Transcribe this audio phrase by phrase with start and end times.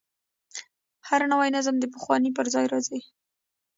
[1.07, 2.99] هر نوی نظم د پخواني پر ځای راځي.